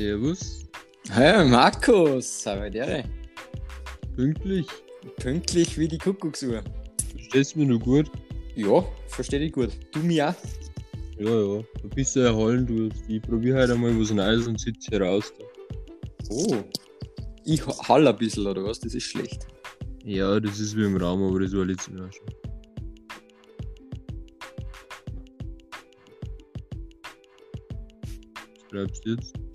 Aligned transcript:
Servus. 0.00 0.64
Hey 1.10 1.44
Markus, 1.44 2.42
Salvadere. 2.42 3.04
Pünktlich. 4.16 4.66
Pünktlich 5.18 5.76
wie 5.76 5.88
die 5.88 5.98
Kuckucksuhr. 5.98 6.62
Verstehst 7.12 7.54
du 7.54 7.58
mich 7.58 7.68
noch 7.68 7.80
gut? 7.80 8.10
Ja, 8.56 8.82
versteh 9.08 9.38
dich 9.38 9.52
gut. 9.52 9.72
Du 9.92 9.98
mir 9.98 10.30
auch? 10.30 10.34
Ja, 11.18 11.28
ja. 11.28 11.62
Ein 11.82 11.90
bisschen 11.90 12.24
erholen 12.24 12.66
du. 12.66 12.88
Ich 13.08 13.20
probiere 13.20 13.58
halt 13.58 13.72
einmal 13.72 14.00
was 14.00 14.10
Neues 14.10 14.46
und 14.46 14.58
sitze 14.58 14.88
hier 14.88 15.02
raus. 15.02 15.34
Da. 15.38 15.44
Oh. 16.30 16.56
Ich 17.44 17.66
hall 17.66 18.08
ein 18.08 18.16
bisschen, 18.16 18.46
oder 18.46 18.64
was? 18.64 18.80
Das 18.80 18.94
ist 18.94 19.04
schlecht. 19.04 19.48
Ja, 20.02 20.40
das 20.40 20.60
ist 20.60 20.74
wie 20.78 20.84
im 20.84 20.96
Raum, 20.96 21.22
aber 21.24 21.40
das 21.40 21.52
war 21.52 21.66
letztes 21.66 21.92
Mal 21.92 22.10
schon. 22.10 22.26
Was 28.54 28.70
schreibst 28.70 29.04
du 29.04 29.10
jetzt? 29.10 29.49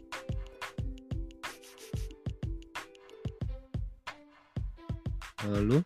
Eh, 5.45 5.49
Lalu 5.54 5.77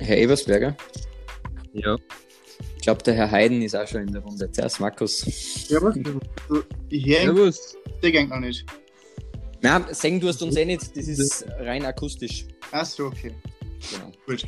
Herr 0.00 0.16
Ebersberger, 0.18 0.76
Ja. 1.72 1.96
ich 2.76 2.82
glaube, 2.82 3.02
der 3.02 3.14
Herr 3.14 3.30
Heiden 3.30 3.62
ist 3.62 3.74
auch 3.74 3.86
schon 3.86 4.02
in 4.02 4.12
der 4.12 4.22
Runde. 4.22 4.50
Zuerst 4.52 4.80
Markus. 4.80 5.68
Ja, 5.68 5.80
was? 5.82 5.94
Du, 5.94 6.20
ich 6.88 7.06
höre 7.06 7.20
ihn, 7.20 7.36
Servus. 7.36 7.76
der 8.02 8.12
geht 8.12 8.28
noch 8.28 8.40
nicht. 8.40 8.64
Na, 9.60 9.92
singen 9.92 10.20
tust 10.20 10.40
du 10.40 10.46
uns 10.46 10.56
eh 10.56 10.64
nicht, 10.64 10.96
das 10.96 11.08
ist 11.08 11.44
rein 11.58 11.84
akustisch. 11.84 12.46
Ach 12.70 12.84
so, 12.86 13.06
okay. 13.06 13.34
Genau. 13.92 14.12
Gut. 14.26 14.44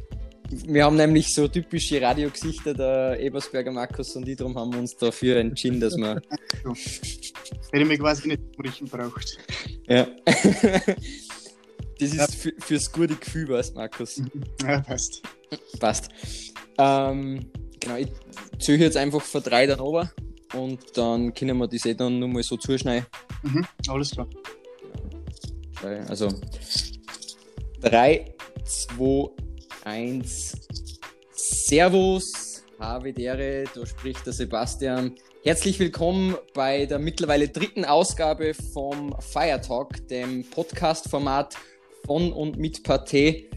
Wir 0.66 0.84
haben 0.84 0.96
nämlich 0.96 1.32
so 1.32 1.46
typische 1.46 2.00
Radiogesichter, 2.02 2.74
der 2.74 3.20
Ebersberger 3.20 3.70
Markus 3.70 4.16
und 4.16 4.28
ich, 4.28 4.36
darum 4.36 4.56
haben 4.58 4.72
wir 4.72 4.80
uns 4.80 4.96
dafür 4.96 5.36
entschieden, 5.36 5.78
dass 5.80 5.96
wir. 5.96 6.20
Hätte 7.72 7.84
mich 7.84 8.00
quasi 8.00 8.26
nicht 8.28 8.40
sprechen 8.54 8.88
braucht. 8.88 9.38
ja. 9.88 10.08
das 12.00 12.14
ist 12.14 12.34
für, 12.34 12.52
fürs 12.58 12.90
gute 12.90 13.14
Gefühl, 13.14 13.48
weißt 13.48 13.72
du, 13.74 13.78
Markus. 13.78 14.22
Ja, 14.62 14.80
passt. 14.80 15.22
Passt. 15.78 16.10
Ähm, 16.78 17.50
genau, 17.80 17.96
ich 17.96 18.08
zähle 18.58 18.84
jetzt 18.84 18.96
einfach 18.96 19.22
von 19.22 19.42
drei 19.42 19.66
dann 19.66 19.80
runter 19.80 20.12
und 20.54 20.96
dann 20.96 21.34
können 21.34 21.58
wir 21.58 21.68
das 21.68 21.84
eh 21.86 21.94
dann 21.94 22.18
nur 22.18 22.28
mal 22.28 22.42
so 22.42 22.56
zuschneiden. 22.56 23.06
Mhm, 23.42 23.66
alles 23.88 24.10
klar. 24.10 24.28
Also 26.08 26.28
3, 27.80 28.34
2, 28.64 29.30
1. 29.84 30.56
Servus, 31.32 32.64
Havidere, 32.78 33.64
da 33.74 33.86
spricht 33.86 34.26
der 34.26 34.32
Sebastian. 34.32 35.14
Herzlich 35.42 35.78
willkommen 35.78 36.36
bei 36.52 36.84
der 36.84 36.98
mittlerweile 36.98 37.48
dritten 37.48 37.86
Ausgabe 37.86 38.52
vom 38.52 39.14
Fire 39.20 39.60
Talk, 39.60 40.06
dem 40.08 40.44
Podcast-Format 40.50 41.56
von 42.04 42.32
und 42.32 42.58
mit 42.58 42.80
Pathé. 42.86 43.49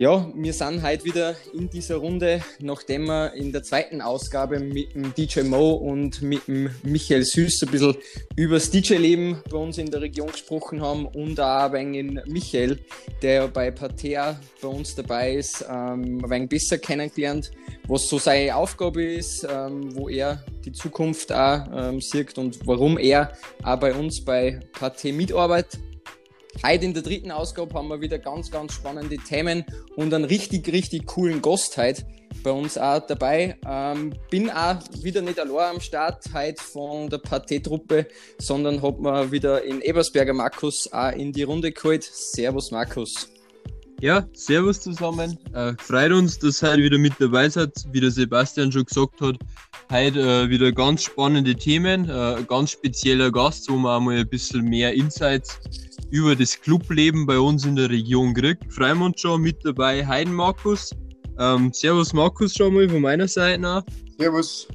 Ja, 0.00 0.32
wir 0.34 0.54
sind 0.54 0.82
heute 0.82 1.04
wieder 1.04 1.36
in 1.52 1.68
dieser 1.68 1.96
Runde, 1.96 2.40
nachdem 2.58 3.04
wir 3.04 3.34
in 3.34 3.52
der 3.52 3.62
zweiten 3.62 4.00
Ausgabe 4.00 4.58
mit 4.58 4.94
dem 4.94 5.12
DJ 5.12 5.42
Mo 5.42 5.72
und 5.72 6.22
mit 6.22 6.48
dem 6.48 6.70
Michael 6.82 7.22
Süß 7.22 7.64
ein 7.64 7.70
bisschen 7.70 7.96
über 8.34 8.54
das 8.54 8.70
DJ-Leben 8.70 9.42
bei 9.50 9.58
uns 9.58 9.76
in 9.76 9.90
der 9.90 10.00
Region 10.00 10.28
gesprochen 10.28 10.80
haben 10.80 11.04
und 11.04 11.38
auch 11.38 11.70
ein 11.70 11.72
wenig 11.74 12.14
den 12.14 12.32
Michael, 12.32 12.78
der 13.20 13.48
bei 13.48 13.70
Patea 13.70 14.40
bei 14.62 14.68
uns 14.68 14.94
dabei 14.94 15.34
ist, 15.34 15.66
ähm, 15.68 16.24
ein 16.24 16.30
wenig 16.30 16.48
besser 16.48 16.78
kennengelernt, 16.78 17.50
was 17.86 18.08
so 18.08 18.18
seine 18.18 18.56
Aufgabe 18.56 19.04
ist, 19.04 19.46
ähm, 19.50 19.94
wo 19.94 20.08
er 20.08 20.42
die 20.64 20.72
Zukunft 20.72 21.30
auch 21.30 21.66
ähm, 21.74 22.00
sieht 22.00 22.38
und 22.38 22.66
warum 22.66 22.96
er 22.96 23.36
auch 23.62 23.76
bei 23.78 23.92
uns 23.92 24.24
bei 24.24 24.60
Pathé 24.72 25.12
mitarbeitet. 25.12 25.78
Heute 26.64 26.84
in 26.84 26.92
der 26.92 27.02
dritten 27.02 27.30
Ausgabe 27.30 27.74
haben 27.74 27.88
wir 27.88 28.00
wieder 28.00 28.18
ganz, 28.18 28.50
ganz 28.50 28.74
spannende 28.74 29.16
Themen 29.16 29.64
und 29.96 30.12
einen 30.12 30.24
richtig, 30.24 30.70
richtig 30.70 31.06
coolen 31.06 31.40
Gast 31.40 31.76
heute 31.78 32.04
bei 32.42 32.50
uns 32.50 32.76
auch 32.76 33.00
dabei. 33.06 33.56
Ähm, 33.66 34.12
bin 34.30 34.50
auch 34.50 34.76
wieder 35.02 35.22
nicht 35.22 35.38
allein 35.38 35.76
am 35.76 35.80
Start 35.80 36.24
heute 36.34 36.62
von 36.62 37.08
der 37.08 37.18
Partei-Truppe, 37.18 38.06
sondern 38.38 38.82
hab 38.82 39.00
mir 39.00 39.30
wieder 39.32 39.62
in 39.64 39.80
Ebersberger 39.80 40.34
Markus 40.34 40.92
auch 40.92 41.12
in 41.12 41.32
die 41.32 41.44
Runde 41.44 41.72
geholt. 41.72 42.04
Servus 42.04 42.70
Markus. 42.70 43.30
Ja, 44.00 44.26
servus 44.32 44.80
zusammen. 44.80 45.38
Äh, 45.52 45.74
freut 45.78 46.12
uns, 46.12 46.38
dass 46.38 46.62
ihr 46.62 46.70
heute 46.70 46.82
wieder 46.82 46.98
mit 46.98 47.12
dabei 47.18 47.48
seid. 47.48 47.70
Wie 47.92 48.00
der 48.00 48.10
Sebastian 48.10 48.72
schon 48.72 48.86
gesagt 48.86 49.20
hat, 49.20 49.36
heute 49.90 50.20
äh, 50.20 50.48
wieder 50.48 50.72
ganz 50.72 51.04
spannende 51.04 51.54
Themen. 51.54 52.08
Äh, 52.08 52.42
ganz 52.48 52.70
spezieller 52.70 53.30
Gast, 53.30 53.70
wo 53.70 53.76
man 53.76 53.98
einmal 53.98 54.16
ein 54.16 54.28
bisschen 54.28 54.64
mehr 54.64 54.94
Insights 54.94 55.60
über 56.10 56.36
das 56.36 56.60
Clubleben 56.60 57.26
bei 57.26 57.38
uns 57.38 57.64
in 57.64 57.76
der 57.76 57.90
Region 57.90 58.34
kriegt. 58.34 58.72
Freuen 58.72 58.98
wir 58.98 59.06
uns 59.06 59.20
schon 59.20 59.42
mit 59.42 59.64
dabei. 59.64 60.06
Heiden 60.06 60.34
Markus. 60.34 60.94
Ähm, 61.38 61.72
servus 61.72 62.12
Markus 62.12 62.54
schon 62.54 62.74
mal 62.74 62.88
von 62.88 63.00
meiner 63.00 63.28
Seite 63.28 63.60
nach. 63.60 63.84
Servus. 64.18 64.68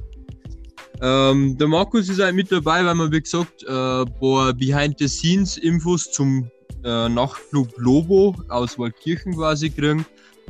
Ähm, 1.02 1.56
der 1.58 1.68
Markus 1.68 2.08
ist 2.08 2.20
halt 2.20 2.34
mit 2.34 2.50
dabei, 2.50 2.84
weil 2.84 2.94
wir, 2.94 3.12
wie 3.12 3.20
gesagt, 3.20 3.62
äh, 3.64 3.70
ein 3.70 4.14
paar 4.18 4.54
Behind-the-Scenes-Infos 4.54 6.10
zum 6.10 6.50
äh, 6.84 7.08
Nachtclub 7.08 7.68
Lobo 7.76 8.34
aus 8.48 8.78
Waldkirchen 8.78 9.34
quasi 9.34 9.70
kriegen. 9.70 10.06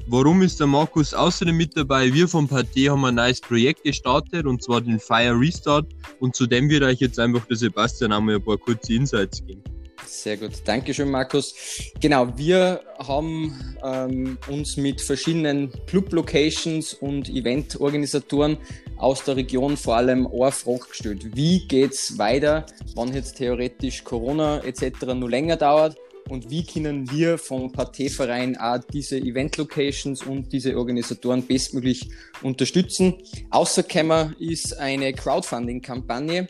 Warum 0.09 0.43
ist 0.43 0.61
der 0.61 0.69
Markus 0.69 1.13
außerdem 1.13 1.57
mit 1.57 1.77
dabei? 1.77 2.13
Wir 2.15 2.29
vom 2.29 2.47
Partei 2.47 2.87
haben 2.89 3.05
ein 3.05 3.17
neues 3.17 3.41
Projekt 3.41 3.83
gestartet 3.83 4.47
und 4.47 4.63
zwar 4.63 4.81
den 4.81 5.01
Fire 5.01 5.37
Restart 5.39 5.87
und 6.21 6.37
zu 6.37 6.47
dem 6.47 6.69
wird 6.69 6.85
euch 6.85 7.01
jetzt 7.01 7.19
einfach 7.19 7.45
der 7.47 7.57
Sebastian 7.57 8.13
einmal 8.13 8.37
ein 8.37 8.45
paar 8.45 8.57
kurze 8.57 8.95
Insights 8.95 9.45
geben. 9.45 9.63
Sehr 10.09 10.37
gut, 10.37 10.53
Dankeschön, 10.65 11.11
Markus. 11.11 11.55
Genau, 12.01 12.29
wir 12.37 12.81
haben 12.99 13.77
ähm, 13.85 14.39
uns 14.49 14.77
mit 14.77 15.01
verschiedenen 15.01 15.73
Club-Locations 15.87 16.95
und 16.95 17.29
Event-Organisatoren 17.29 18.57
aus 18.97 19.25
der 19.25 19.37
Region 19.37 19.77
vor 19.77 19.97
allem 19.97 20.27
eine 20.27 20.53
Frage 20.53 20.89
gestellt. 20.89 21.37
Wie 21.37 21.67
geht's 21.67 22.19
weiter, 22.19 22.67
wann 22.95 23.13
jetzt 23.15 23.39
theoretisch 23.39 24.05
Corona 24.05 24.63
etc. 24.65 25.07
nur 25.15 25.29
länger 25.29 25.57
dauert? 25.57 25.97
Und 26.29 26.51
wie 26.51 26.65
können 26.65 27.11
wir 27.11 27.39
vom 27.39 27.71
Parteiverein 27.71 28.57
auch 28.57 28.79
diese 28.93 29.19
Event-Locations 29.19 30.23
und 30.25 30.53
diese 30.53 30.77
Organisatoren 30.77 31.47
bestmöglich 31.47 32.09
unterstützen? 32.43 33.15
Außerkämmer 33.51 34.35
ist 34.41 34.77
eine 34.79 35.13
Crowdfunding-Kampagne, 35.13 36.49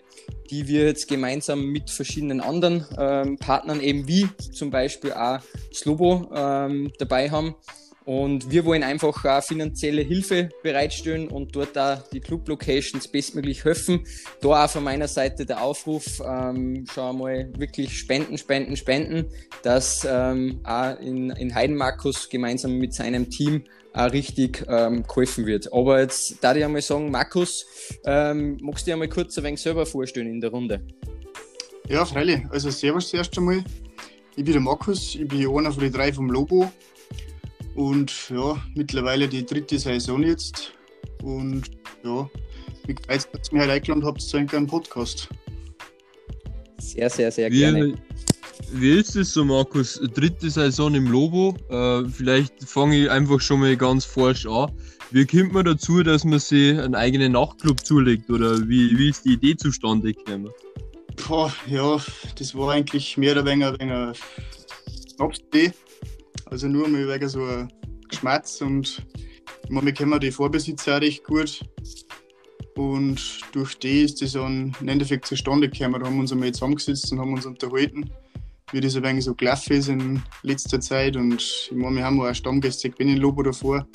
die 0.50 0.66
wir 0.66 0.86
jetzt 0.86 1.08
gemeinsam 1.08 1.66
mit 1.66 1.90
verschiedenen 1.90 2.40
anderen 2.40 2.86
ähm, 2.98 3.36
Partnern, 3.36 3.80
eben 3.80 4.08
wie 4.08 4.28
zum 4.52 4.70
Beispiel 4.70 5.12
auch 5.12 5.40
Slobo, 5.72 6.30
ähm, 6.34 6.92
dabei 6.98 7.30
haben. 7.30 7.54
Und 8.06 8.52
wir 8.52 8.64
wollen 8.64 8.84
einfach 8.84 9.24
auch 9.24 9.42
finanzielle 9.42 10.02
Hilfe 10.02 10.48
bereitstellen 10.62 11.26
und 11.26 11.56
dort 11.56 11.74
da 11.74 12.04
die 12.12 12.20
Club-Locations 12.20 13.08
bestmöglich 13.08 13.64
helfen. 13.64 14.06
Da 14.40 14.64
auch 14.64 14.70
von 14.70 14.84
meiner 14.84 15.08
Seite 15.08 15.44
der 15.44 15.60
Aufruf, 15.60 16.22
ähm, 16.24 16.84
schon 16.86 17.18
mal 17.18 17.52
wirklich 17.58 17.98
spenden, 17.98 18.38
spenden, 18.38 18.76
spenden, 18.76 19.26
dass 19.64 20.06
ähm, 20.08 20.60
auch 20.62 20.96
in, 21.00 21.30
in 21.30 21.52
Heidenmarkus 21.52 22.28
gemeinsam 22.28 22.78
mit 22.78 22.94
seinem 22.94 23.28
Team 23.28 23.64
auch 23.92 24.12
richtig 24.12 24.64
ähm, 24.68 25.02
geholfen 25.02 25.44
wird. 25.44 25.72
Aber 25.72 26.00
jetzt 26.00 26.44
darf 26.44 26.56
ich 26.56 26.64
einmal 26.64 26.82
sagen, 26.82 27.10
Markus, 27.10 27.66
ähm, 28.04 28.56
magst 28.60 28.86
du 28.86 28.90
dir 28.90 28.94
einmal 28.94 29.08
kurz 29.08 29.36
ein 29.36 29.42
wenig 29.42 29.60
selber 29.60 29.84
vorstellen 29.84 30.28
in 30.28 30.40
der 30.40 30.50
Runde? 30.50 30.86
Ja, 31.88 32.04
freilich. 32.04 32.42
Also, 32.50 32.70
Servus 32.70 33.08
zuerst 33.08 33.36
einmal. 33.36 33.64
Ich 34.36 34.44
bin 34.44 34.52
der 34.52 34.60
Markus, 34.60 35.16
ich 35.16 35.26
bin 35.26 35.48
einer 35.48 35.72
von 35.72 35.82
den 35.82 35.92
drei 35.92 36.12
vom 36.12 36.30
Lobo. 36.30 36.70
Und 37.76 38.30
ja, 38.30 38.56
mittlerweile 38.74 39.28
die 39.28 39.44
dritte 39.44 39.78
Saison 39.78 40.22
jetzt. 40.22 40.72
Und 41.22 41.70
ja, 42.02 42.28
wie 42.86 42.94
gefreut, 42.94 43.28
dass 43.32 43.52
ihr 43.52 43.58
mich 43.58 43.62
heute 43.62 43.72
eingeladen 43.72 44.04
habt 44.04 44.22
zu 44.22 44.38
einem 44.38 44.66
Podcast. 44.66 45.28
Sehr, 46.78 47.10
sehr, 47.10 47.30
sehr 47.30 47.50
gerne. 47.50 47.94
Wie, 48.72 48.80
wie 48.80 48.98
ist 48.98 49.14
es 49.14 49.32
so, 49.32 49.44
Markus? 49.44 50.00
Dritte 50.14 50.48
Saison 50.48 50.94
im 50.94 51.06
Lobo. 51.06 51.54
Äh, 51.68 52.08
vielleicht 52.08 52.64
fange 52.64 53.04
ich 53.04 53.10
einfach 53.10 53.40
schon 53.40 53.60
mal 53.60 53.76
ganz 53.76 54.06
forsch 54.06 54.46
an. 54.46 54.72
Wie 55.10 55.26
kommt 55.26 55.52
man 55.52 55.66
dazu, 55.66 56.02
dass 56.02 56.24
man 56.24 56.38
sich 56.38 56.78
einen 56.78 56.94
eigenen 56.94 57.32
Nachtclub 57.32 57.84
zulegt? 57.84 58.30
Oder 58.30 58.66
wie, 58.68 58.96
wie 58.98 59.10
ist 59.10 59.26
die 59.26 59.34
Idee 59.34 59.54
zustande 59.54 60.14
gekommen? 60.14 60.50
Boah, 61.28 61.52
ja, 61.66 62.00
das 62.38 62.54
war 62.54 62.72
eigentlich 62.72 63.18
mehr 63.18 63.32
oder 63.32 63.44
weniger 63.44 63.78
ein 63.78 63.90
wenig 63.90 64.18
Schnapsidee. 65.14 65.72
Also 66.46 66.68
nur 66.68 66.88
mal 66.88 67.08
wegen 67.08 67.28
so 67.28 67.44
ein 67.44 67.72
Geschmatz 68.08 68.60
und 68.60 69.02
meine, 69.68 69.86
wir 69.86 69.92
kennen 69.92 70.20
die 70.20 70.30
Vorbesitzer 70.30 70.96
auch 70.96 71.00
recht 71.00 71.24
gut. 71.24 71.60
Und 72.76 73.40
durch 73.52 73.78
die 73.78 74.02
ist 74.02 74.20
das 74.20 74.32
dann 74.32 74.76
im 74.80 74.88
Endeffekt 74.88 75.26
zustande 75.26 75.68
gekommen. 75.68 76.00
Da 76.00 76.06
haben 76.06 76.16
wir 76.16 76.20
uns 76.20 76.32
einmal 76.32 76.52
zusammengesetzt 76.52 77.10
und 77.10 77.20
haben 77.20 77.32
uns 77.32 77.46
unterhalten, 77.46 78.10
wie 78.72 78.80
das 78.80 78.96
ein 78.96 79.02
wenig 79.02 79.24
so 79.24 79.34
gelaufen 79.34 79.72
ist 79.72 79.88
in 79.88 80.22
letzter 80.42 80.80
Zeit. 80.80 81.16
Und 81.16 81.40
ich 81.40 81.72
meine, 81.72 81.96
wir 81.96 82.04
haben 82.04 82.20
auch 82.20 82.34
Stammgäste 82.34 82.90
gewinnen 82.90 83.16
Lobo 83.16 83.42
davor, 83.42 83.86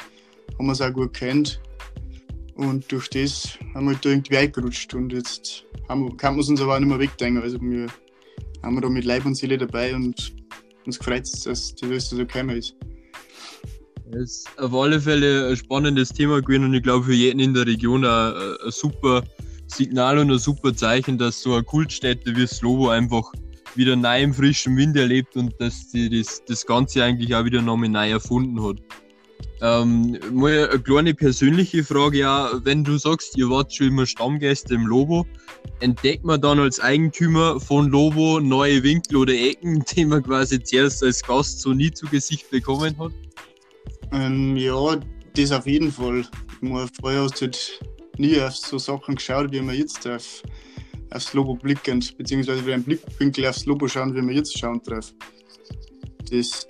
haben 0.58 0.66
wir 0.66 0.74
es 0.74 0.82
auch 0.82 0.92
gut 0.92 1.14
kennt. 1.14 1.62
Und 2.56 2.92
durch 2.92 3.10
das 3.10 3.58
haben 3.74 3.86
wir 3.86 3.94
halt 3.94 4.06
da 4.06 4.10
irgendwie 4.10 4.38
eingerutscht. 4.38 4.94
Und 4.96 5.14
jetzt 5.14 5.64
haben, 5.88 6.18
kann 6.18 6.34
man 6.34 6.42
es 6.42 6.50
uns 6.50 6.62
aber 6.62 6.76
auch 6.76 6.80
nicht 6.80 6.90
mehr 6.90 7.00
wegdenken. 7.00 7.42
Also 7.42 7.62
wir 7.62 7.88
haben 8.64 8.76
wir 8.76 8.82
da 8.82 8.90
mit 8.90 9.06
Leib 9.06 9.26
und 9.26 9.36
Seele 9.36 9.58
dabei 9.58 9.96
und 9.96 10.34
uns 10.86 11.00
gefreut, 11.00 11.30
dass 11.46 11.76
Lösung 11.82 12.20
so 12.20 12.26
gekommen 12.26 12.58
ist. 12.58 12.76
Das 14.12 14.22
ist 14.22 14.60
auf 14.60 14.74
alle 14.74 15.00
Fälle 15.00 15.50
ein 15.50 15.56
spannendes 15.56 16.10
Thema 16.10 16.42
gewesen 16.42 16.66
und 16.66 16.74
ich 16.74 16.84
glaube 16.84 17.06
für 17.06 17.14
jeden 17.14 17.40
in 17.40 17.54
der 17.54 17.66
Region 17.66 18.04
ein, 18.04 18.34
ein 18.34 18.72
super 18.72 19.24
Signal 19.68 20.18
und 20.18 20.32
ein 20.32 20.40
super 20.40 20.76
Zeichen, 20.76 21.18
dass 21.18 21.42
so 21.42 21.54
eine 21.54 21.64
Kultstätte 21.64 22.36
wie 22.36 22.46
Slovo 22.46 22.90
einfach 22.90 23.32
wieder 23.76 23.96
neu 23.96 24.22
im 24.22 24.34
frischen 24.34 24.76
Wind 24.76 24.98
erlebt 24.98 25.38
und 25.38 25.54
dass 25.60 25.92
sie 25.92 26.10
das, 26.10 26.44
das 26.46 26.66
Ganze 26.66 27.04
eigentlich 27.04 27.34
auch 27.34 27.46
wieder 27.46 27.62
nochmal 27.62 27.90
neu 27.90 28.10
erfunden 28.10 28.62
hat. 28.62 28.78
Ähm, 29.62 30.18
mal 30.32 30.70
eine 30.70 30.80
kleine 30.80 31.14
persönliche 31.14 31.84
Frage, 31.84 32.20
ja, 32.20 32.52
wenn 32.64 32.84
du 32.84 32.98
sagst, 32.98 33.38
ihr 33.38 33.50
wart 33.50 33.74
schon 33.74 33.88
immer 33.88 34.06
Stammgäste 34.06 34.74
im 34.74 34.88
Lobo, 34.88 35.26
entdeckt 35.82 36.24
man 36.24 36.42
dann 36.42 36.60
als 36.60 36.80
Eigentümer 36.80 37.60
von 37.60 37.90
Lobo 37.90 38.40
neue 38.40 38.82
Winkel 38.82 39.18
oder 39.18 39.34
Ecken, 39.34 39.84
die 39.96 40.06
man 40.06 40.24
quasi 40.24 40.62
zuerst 40.62 41.04
als 41.04 41.24
Gast 41.24 41.62
so 41.62 41.74
nie 41.74 41.92
zu 41.92 42.08
Gesicht 42.08 42.50
bekommen 42.50 42.98
hat? 42.98 43.12
Ähm, 44.12 44.58
ja, 44.58 45.00
das 45.36 45.52
auf 45.52 45.68
jeden 45.68 45.92
Fall. 45.92 46.26
Man, 46.62 46.90
vorher 47.00 47.22
hast 47.22 47.40
du 47.40 47.46
halt 47.46 47.80
nie 48.18 48.40
auf 48.42 48.56
so 48.56 48.78
Sachen 48.78 49.16
geschaut, 49.16 49.52
wie 49.52 49.62
man 49.62 49.76
jetzt 49.76 50.08
auf, 50.08 50.42
aufs 51.12 51.34
Logo 51.34 51.56
blicken, 51.56 52.04
beziehungsweise 52.18 52.66
wie 52.66 52.74
ein 52.74 52.84
Blickwinkel 52.84 53.46
aufs 53.48 53.66
Logo 53.66 53.88
schauen, 53.88 54.16
wie 54.16 54.22
wir 54.22 54.36
jetzt 54.36 54.58
schauen 54.58 54.82
drauf. 54.84 55.14
Das 56.30 56.66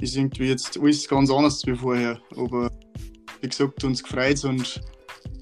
ist 0.00 0.16
irgendwie 0.16 0.48
jetzt 0.48 0.78
alles 0.78 1.08
ganz 1.08 1.30
anders 1.30 1.64
wie 1.66 1.74
vorher. 1.74 2.20
Aber 2.36 2.70
wie 3.40 3.48
gesagt, 3.48 3.84
uns 3.84 4.02
gefreut 4.02 4.44
und 4.44 4.80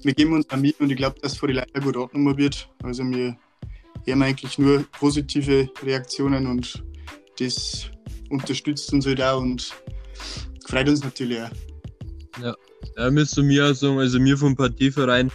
wir 0.03 0.13
geben 0.13 0.33
uns 0.33 0.47
damit 0.47 0.79
und 0.79 0.89
ich 0.89 0.97
glaube, 0.97 1.19
dass 1.21 1.33
es 1.33 1.37
vor 1.37 1.47
die 1.47 1.55
Leute 1.55 1.79
gut 1.81 1.97
angenommen 1.97 2.37
wird. 2.37 2.69
Also 2.83 3.03
wir 3.03 3.37
haben 4.09 4.21
eigentlich 4.21 4.57
nur 4.57 4.83
positive 4.99 5.69
Reaktionen 5.83 6.47
und 6.47 6.83
das 7.39 7.89
unterstützt 8.29 8.91
uns 8.93 9.05
halt 9.05 9.21
auch 9.21 9.41
und 9.41 9.73
freut 10.67 10.89
uns 10.89 11.03
natürlich 11.03 11.41
auch. 11.41 11.51
Ja, 12.41 12.55
ja 12.97 13.11
müssen 13.11 13.47
wir 13.47 13.69
auch 13.69 13.75
sagen, 13.75 13.99
also 13.99 14.23
wir 14.23 14.37
vom 14.37 14.55
Partieverein 14.55 15.31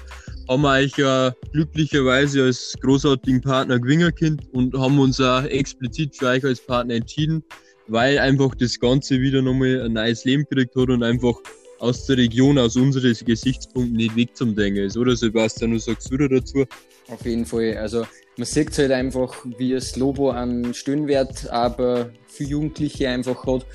haben 0.48 0.62
wir 0.62 0.70
euch 0.70 0.96
ja 0.96 1.32
glücklicherweise 1.52 2.44
als 2.44 2.74
großartigen 2.80 3.40
Partner 3.40 3.78
Gewingerkind 3.78 4.42
und 4.52 4.76
haben 4.78 4.98
uns 4.98 5.20
auch 5.20 5.42
explizit 5.44 6.16
für 6.16 6.28
euch 6.28 6.44
als 6.44 6.60
Partner 6.64 6.94
entschieden, 6.94 7.42
weil 7.88 8.18
einfach 8.18 8.54
das 8.54 8.78
Ganze 8.78 9.20
wieder 9.20 9.42
nochmal 9.42 9.82
ein 9.82 9.92
neues 9.92 10.24
Leben 10.24 10.46
gekriegt 10.48 10.74
hat 10.76 10.88
und 10.88 11.02
einfach 11.02 11.36
aus 11.78 12.06
der 12.06 12.16
Region, 12.16 12.58
aus 12.58 12.76
unseren 12.76 13.14
Gesichtspunkten 13.24 13.96
nicht 13.96 14.16
weg 14.16 14.30
zum 14.34 14.54
Denken 14.56 14.80
ist, 14.80 14.96
oder 14.96 15.14
Sebastian? 15.14 15.72
Du 15.72 15.78
sagst 15.78 16.10
wieder 16.10 16.28
dazu? 16.28 16.64
Auf 17.08 17.24
jeden 17.24 17.44
Fall. 17.44 17.76
Also 17.76 18.06
man 18.36 18.46
sieht 18.46 18.76
halt 18.78 18.92
einfach, 18.92 19.34
wie 19.58 19.72
das 19.72 19.96
Lobo 19.96 20.30
einen 20.30 20.74
Stöhnwert 20.74 21.48
aber 21.50 22.10
für 22.26 22.44
Jugendliche 22.44 23.08
einfach 23.08 23.46
hat. 23.46 23.66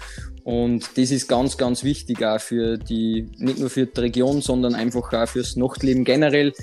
Und 0.43 0.97
das 0.97 1.11
ist 1.11 1.27
ganz, 1.27 1.57
ganz 1.57 1.83
wichtig 1.83 2.23
auch 2.23 2.39
für 2.39 2.77
die, 2.77 3.29
nicht 3.37 3.59
nur 3.59 3.69
für 3.69 3.85
die 3.85 3.99
Region, 3.99 4.41
sondern 4.41 4.73
einfach 4.73 5.13
auch 5.13 5.27
fürs 5.27 5.55
Nachtleben 5.55 6.03
generell, 6.03 6.53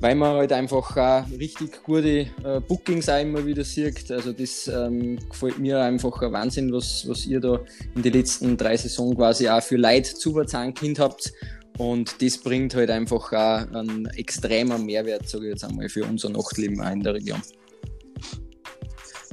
weil 0.00 0.14
man 0.14 0.36
halt 0.36 0.52
einfach 0.52 0.96
auch 0.96 1.26
richtig 1.38 1.82
gute 1.82 2.26
äh, 2.44 2.60
Bookings 2.66 3.08
auch 3.08 3.20
immer 3.20 3.44
wieder 3.46 3.64
sieht. 3.64 4.10
Also 4.10 4.32
das 4.32 4.68
ähm, 4.68 5.18
gefällt 5.28 5.58
mir 5.58 5.80
einfach 5.80 6.20
ein 6.22 6.32
Wahnsinn, 6.32 6.72
was, 6.72 7.08
was 7.08 7.26
ihr 7.26 7.40
da 7.40 7.60
in 7.94 8.02
den 8.02 8.12
letzten 8.12 8.56
drei 8.56 8.76
Saisonen 8.76 9.16
quasi 9.16 9.48
auch 9.48 9.62
für 9.62 9.76
Leid 9.76 10.06
zu 10.06 10.34
Kind 10.74 10.98
habt. 10.98 11.32
Und 11.78 12.22
das 12.22 12.38
bringt 12.38 12.74
halt 12.74 12.90
einfach 12.90 13.32
auch 13.32 13.74
einen 13.74 14.06
extremen 14.16 14.84
Mehrwert, 14.86 15.28
sage 15.28 15.46
ich 15.46 15.50
jetzt 15.52 15.64
einmal, 15.64 15.88
für 15.88 16.04
unser 16.04 16.28
Nachtleben 16.28 16.80
auch 16.80 16.92
in 16.92 17.02
der 17.02 17.14
Region. 17.14 17.42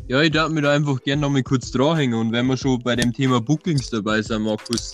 Ja, 0.07 0.21
ich 0.21 0.31
darf 0.31 0.49
mir 0.49 0.61
da 0.61 0.73
einfach 0.73 1.01
gerne 1.03 1.21
noch 1.21 1.29
mal 1.29 1.43
kurz 1.43 1.71
dranhängen. 1.71 2.19
Und 2.19 2.31
wenn 2.31 2.47
wir 2.47 2.57
schon 2.57 2.79
bei 2.79 2.95
dem 2.95 3.13
Thema 3.13 3.39
Bookings 3.39 3.89
dabei 3.89 4.21
sind, 4.21 4.41
Markus, 4.41 4.91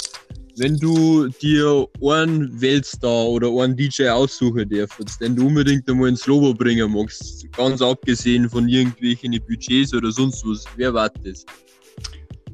wenn 0.57 0.75
du 0.77 1.27
dir 1.27 1.87
einen 2.01 2.59
Weltstar 2.59 3.27
oder 3.27 3.49
einen 3.49 3.77
DJ 3.77 4.09
aussuchen 4.09 4.67
darfst, 4.69 5.21
den 5.21 5.35
du 5.35 5.47
unbedingt 5.47 5.87
einmal 5.89 6.09
ins 6.09 6.25
Lobo 6.25 6.53
bringen 6.53 6.91
magst, 6.91 7.51
ganz 7.53 7.81
abgesehen 7.81 8.49
von 8.49 8.67
irgendwelchen 8.67 9.31
Budgets 9.47 9.93
oder 9.93 10.11
sonst 10.11 10.43
was, 10.45 10.65
wer 10.75 10.93
war 10.93 11.09
das? 11.23 11.45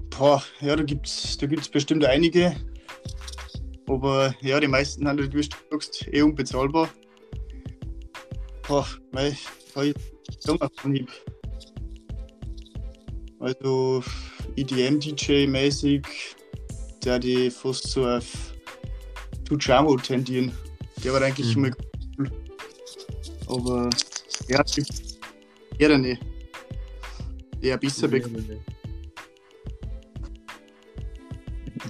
Boah, 0.10 0.44
ja, 0.60 0.76
da 0.76 0.84
gibt 0.84 1.08
es 1.08 1.38
da 1.38 1.48
gibt's 1.48 1.70
bestimmt 1.70 2.04
einige. 2.06 2.56
Aber 3.88 4.34
ja, 4.42 4.60
die 4.60 4.68
meisten 4.68 5.08
haben, 5.08 5.20
wie 5.20 5.30
du 5.30 5.42
sagst, 5.72 6.08
eh 6.12 6.22
unbezahlbar. 6.22 6.90
Boah, 8.68 8.88
mei, 9.12 9.30
ich 9.30 9.96
von 10.76 10.96
ihm. 10.96 11.08
Also 13.40 14.04
EDM-DJ-mäßig, 14.56 16.06
der 17.06 17.20
die 17.20 17.50
fast 17.50 17.90
so 17.90 18.08
auf 18.08 18.26
Tujamo 19.46 19.98
tendieren. 19.98 20.52
Der 21.04 21.14
war 21.14 21.22
eigentlich 21.22 21.56
mhm. 21.56 21.66
immer 21.66 21.76
cool. 22.18 22.32
Aber 23.48 23.90
ja, 24.48 24.64
eher 25.78 25.98
nicht. 25.98 26.22
Eher 27.62 27.78
besser 27.78 28.08
bekommen. 28.08 28.64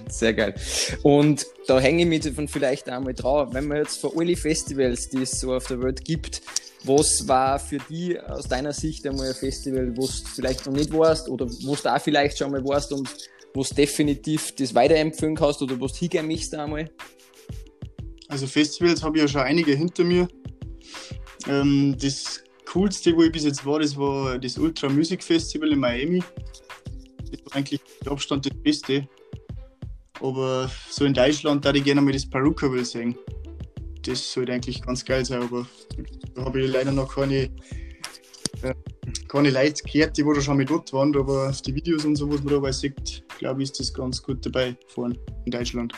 Sehr 0.08 0.34
geil. 0.34 0.56
Und 1.02 1.46
da 1.68 1.80
hänge 1.80 2.04
ich 2.04 2.08
mich 2.08 2.34
von 2.34 2.48
vielleicht 2.48 2.90
einmal 2.90 3.14
drauf, 3.14 3.54
wenn 3.54 3.68
man 3.68 3.78
jetzt 3.78 4.00
für 4.00 4.12
alle 4.16 4.36
Festivals, 4.36 5.10
die 5.10 5.22
es 5.22 5.40
so 5.40 5.54
auf 5.54 5.68
der 5.68 5.82
Welt 5.82 6.04
gibt, 6.04 6.42
was 6.84 7.28
war 7.28 7.60
für 7.60 7.78
dich 7.78 8.22
aus 8.22 8.48
deiner 8.48 8.74
Sicht 8.74 9.08
einmal 9.08 9.30
ein 9.30 9.34
Festival, 9.34 9.96
wo 9.96 10.06
du 10.06 10.14
vielleicht 10.36 10.66
noch 10.66 10.74
nicht 10.74 10.92
warst 10.94 11.30
oder 11.30 11.48
wo 11.50 11.76
du 11.76 11.94
auch 11.94 12.02
vielleicht 12.02 12.38
schon 12.38 12.52
mal 12.52 12.64
warst 12.66 12.92
und 12.92 13.10
wo 13.54 13.64
du 13.64 13.76
definitiv 13.76 14.56
das 14.56 14.74
weiterempfehlen 14.74 15.36
kannst 15.36 15.62
oder 15.62 15.80
wo 15.80 15.88
du 15.88 15.94
hingehen 15.94 16.28
möchtest 16.28 16.56
einmal? 16.56 16.90
Also 18.28 18.48
Festivals 18.48 19.04
habe 19.04 19.18
ich 19.18 19.24
ja 19.24 19.28
schon 19.28 19.42
einige 19.42 19.74
hinter 19.76 20.04
mir. 20.04 20.28
Ähm, 21.48 21.96
das 22.02 22.44
coolste, 22.72 23.16
wo 23.16 23.24
ich 23.24 23.32
bis 23.32 23.44
jetzt 23.44 23.66
war, 23.66 23.80
das 23.80 23.96
war 23.98 24.40
das 24.40 24.58
Ultra 24.58 24.90
Music 24.90 25.24
Festival 25.24 25.72
in 25.72 25.80
Miami. 25.80 26.24
Das 27.32 27.46
war 27.46 27.56
eigentlich 27.58 27.82
mit 28.00 28.10
Abstand 28.10 28.46
das 28.46 28.54
Beste. 28.64 29.08
Aber 30.22 30.72
so 30.90 31.06
in 31.06 31.14
Deutschland 31.14 31.66
da 31.66 31.74
ich 31.74 31.84
gerne 31.84 32.02
mal 32.02 32.14
das 32.14 32.28
Peruka 32.30 32.72
will 32.72 32.86
sehen 32.86 33.18
das 34.08 34.34
sollte 34.34 34.54
eigentlich 34.54 34.82
ganz 34.82 35.04
geil 35.06 35.26
sein, 35.26 35.42
aber 35.42 35.66
da 36.36 36.46
habe 36.46 36.62
ich 36.62 36.72
leider 36.72 36.92
noch 36.92 37.16
keine, 37.16 37.50
äh, 38.62 38.74
keine 39.28 39.50
Leute 39.50 39.84
gehört, 39.84 40.18
die 40.18 40.26
wo 40.26 40.34
da 40.34 40.42
schon 40.42 40.58
mal 40.58 40.66
dort 40.66 40.92
waren, 40.94 41.16
aber 41.16 41.50
auf 41.50 41.62
die 41.62 41.74
Videos 41.74 42.06
und 42.06 42.16
so, 42.16 42.30
was 42.30 42.44
man 42.44 42.54
dabei 42.54 42.72
sieht, 42.72 43.23
glaube 43.44 43.62
ich, 43.62 43.72
ist 43.72 43.80
das 43.80 43.94
ganz 43.94 44.24
gut 44.24 44.46
dabei 44.46 44.78
vorne 44.88 45.16
in 45.44 45.52
Deutschland. 45.52 45.92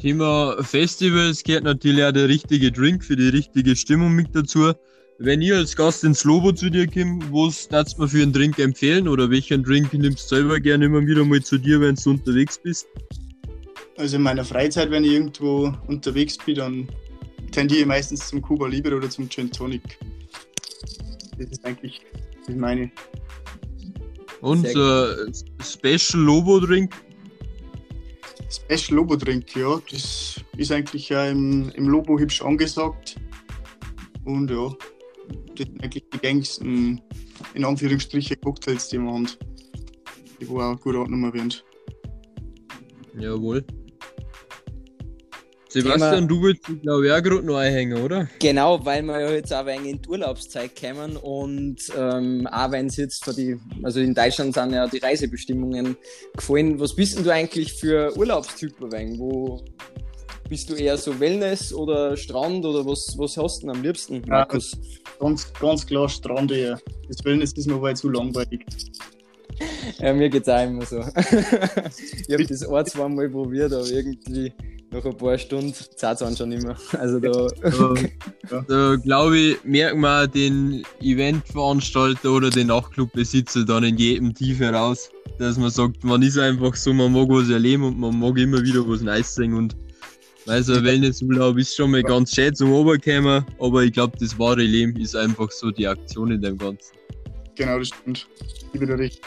Thema 0.00 0.56
Festivals 0.62 1.42
gehört 1.42 1.64
natürlich 1.64 2.04
auch 2.04 2.12
der 2.12 2.28
richtige 2.28 2.70
Drink 2.70 3.04
für 3.04 3.16
die 3.16 3.28
richtige 3.28 3.74
Stimmung 3.74 4.12
mit 4.12 4.28
dazu. 4.32 4.72
Wenn 5.18 5.42
ihr 5.42 5.56
als 5.56 5.74
Gast 5.74 6.04
ins 6.04 6.22
Lobo 6.22 6.52
zu 6.52 6.70
dir 6.70 6.86
kommt, 6.86 7.24
was 7.32 7.66
darfst 7.66 7.98
du 7.98 8.02
mir 8.02 8.08
für 8.08 8.22
einen 8.22 8.32
Drink 8.32 8.60
empfehlen 8.60 9.08
oder 9.08 9.28
welchen 9.28 9.64
Drink 9.64 9.92
nimmst 9.92 10.30
du 10.30 10.36
selber 10.36 10.60
gerne 10.60 10.84
immer 10.84 11.04
wieder 11.04 11.24
mal 11.24 11.42
zu 11.42 11.58
dir, 11.58 11.80
wenn 11.80 11.96
du 11.96 12.10
unterwegs 12.10 12.58
bist? 12.62 12.86
Also 13.98 14.16
in 14.16 14.22
meiner 14.22 14.44
Freizeit, 14.44 14.90
wenn 14.92 15.04
ich 15.04 15.12
irgendwo 15.12 15.74
unterwegs 15.88 16.38
bin, 16.38 16.54
dann 16.54 16.88
tendiere 17.50 17.80
ich 17.80 17.86
meistens 17.86 18.28
zum 18.28 18.40
Cuba 18.40 18.68
Libre 18.68 18.94
oder 18.96 19.10
zum 19.10 19.28
Gin 19.28 19.50
Tonic. 19.50 19.98
Das 21.38 21.50
ist 21.50 21.64
eigentlich 21.64 22.00
meine. 22.48 22.90
Und 24.40 24.64
äh, 24.64 25.32
Special 25.62 26.22
Lobo 26.22 26.60
Drink? 26.60 26.94
Special 28.50 28.96
Lobo 28.96 29.16
Drink, 29.16 29.54
ja. 29.54 29.80
Das 29.90 30.40
ist 30.56 30.72
eigentlich 30.72 31.08
ja 31.08 31.26
im, 31.26 31.70
im 31.70 31.88
Lobo 31.88 32.18
hübsch 32.18 32.42
angesagt. 32.42 33.16
Und 34.24 34.50
ja, 34.50 34.72
das 35.56 35.66
sind 35.66 35.82
eigentlich 35.82 36.04
die 36.12 36.18
gängigsten, 36.18 37.00
in 37.54 37.64
Anführungsstrichen, 37.64 38.40
Cocktails, 38.40 38.88
die 38.88 38.98
wir 38.98 39.12
haben. 39.12 39.28
Die 40.40 40.48
wo 40.48 40.60
auch 40.60 40.80
gut 40.80 40.96
angenommen 40.96 41.32
werden. 41.34 41.54
Jawohl. 43.18 43.64
Sebastian, 45.70 46.26
du 46.26 46.42
willst 46.42 46.64
glaube 46.82 47.06
ich 47.06 47.12
auch 47.12 47.22
gerade 47.22 47.42
noch 47.42 47.56
einhängen, 47.56 48.02
oder? 48.02 48.28
Genau, 48.40 48.84
weil 48.84 49.02
wir 49.02 49.20
ja 49.20 49.30
jetzt 49.30 49.52
auch 49.52 49.66
ein 49.66 49.84
in 49.84 50.02
die 50.02 50.08
Urlaubszeit 50.08 50.72
kommen 50.74 51.16
und 51.16 51.76
ähm, 51.96 52.46
auch 52.48 52.72
wenn 52.72 52.86
es 52.86 52.96
jetzt 52.96 53.24
für 53.24 53.32
die, 53.32 53.56
also 53.82 54.00
in 54.00 54.14
Deutschland 54.14 54.54
sind 54.54 54.72
ja 54.72 54.88
die 54.88 54.98
Reisebestimmungen 54.98 55.96
gefallen. 56.34 56.80
Was 56.80 56.94
bist 56.94 57.16
denn 57.16 57.24
du 57.24 57.32
eigentlich 57.32 57.72
für 57.74 58.16
Urlaubstypen? 58.16 59.18
Wo 59.18 59.64
bist 60.48 60.68
du 60.68 60.74
eher 60.74 60.98
so 60.98 61.18
Wellness 61.20 61.72
oder 61.72 62.16
Strand 62.16 62.64
oder 62.64 62.84
was, 62.84 63.14
was 63.16 63.36
hast 63.36 63.62
du 63.62 63.66
denn 63.66 63.76
am 63.76 63.82
liebsten, 63.82 64.22
Markus? 64.26 64.72
Ja, 64.72 64.78
ganz, 65.20 65.52
ganz 65.52 65.86
klar 65.86 66.08
Strand 66.08 66.50
eher. 66.50 66.80
Das 67.06 67.24
Wellness 67.24 67.52
ist 67.52 67.68
mir 67.68 67.80
weit 67.80 67.98
zu 67.98 68.10
langweilig. 68.10 68.66
Ja, 69.98 70.12
mir 70.12 70.28
geht 70.28 70.42
es 70.42 70.48
auch 70.48 70.64
immer 70.64 70.84
so. 70.84 70.98
ich 71.16 72.32
habe 72.32 72.46
das 72.46 72.66
ein, 72.66 72.86
zwei 72.86 73.08
Mal 73.08 73.28
probiert, 73.28 73.72
aber 73.72 73.86
irgendwie 73.86 74.52
nach 74.90 75.04
ein 75.04 75.16
paar 75.16 75.38
Stunden 75.38 75.72
zahlt 75.96 76.20
es 76.20 76.38
schon 76.38 76.52
immer. 76.52 76.76
Also 76.98 77.20
da, 77.20 77.48
da, 78.50 78.60
da 78.66 78.96
glaube 78.96 79.38
ich, 79.38 79.64
merkt 79.64 79.96
man 79.96 80.30
den 80.30 80.84
Eventveranstalter 81.00 82.30
oder 82.30 82.50
den 82.50 82.68
Nachtclubbesitzer 82.68 83.64
dann 83.64 83.84
in 83.84 83.96
jedem 83.96 84.34
Tief 84.34 84.58
heraus, 84.58 85.10
dass 85.38 85.56
man 85.56 85.70
sagt, 85.70 86.02
man 86.04 86.22
ist 86.22 86.38
einfach 86.38 86.74
so, 86.74 86.92
man 86.92 87.12
mag 87.12 87.28
was 87.28 87.50
erleben 87.50 87.84
und 87.84 87.98
man 87.98 88.18
mag 88.18 88.36
immer 88.38 88.62
wieder 88.62 88.86
was 88.88 89.00
Neues 89.00 89.34
sehen 89.34 89.54
und 89.54 89.76
also 90.46 90.82
Wellnessurlaub 90.82 91.58
ist 91.58 91.76
schon 91.76 91.92
mal 91.92 92.02
ganz 92.02 92.34
schön 92.34 92.54
zum 92.54 92.72
Oberkämmer, 92.72 93.46
aber 93.60 93.84
ich 93.84 93.92
glaube, 93.92 94.16
das 94.18 94.36
wahre 94.38 94.62
Leben 94.62 94.96
ist 94.96 95.14
einfach 95.14 95.50
so 95.50 95.70
die 95.70 95.86
Aktion 95.86 96.32
in 96.32 96.40
dem 96.40 96.58
Ganzen. 96.58 96.96
Genau, 97.54 97.78
das 97.78 97.88
stimmt. 97.88 98.26
Ich 98.72 98.80
bin 98.80 98.88
da 98.88 98.94
recht. 98.94 99.20